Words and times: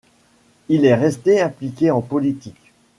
Il 0.67 0.85
est 0.87 0.95
resté 0.95 1.41
impliqué 1.41 1.91
en 1.91 2.01
politique. 2.01 2.73